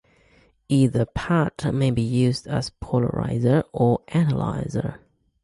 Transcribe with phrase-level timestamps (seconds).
[0.67, 4.99] Either part may be used as polarizer or analyzer.